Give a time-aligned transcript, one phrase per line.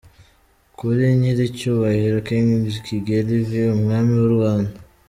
[0.77, 2.49] “Kuri nyiricyubahiro King
[2.85, 4.75] Kigeli V, Umwami w’uRwanda.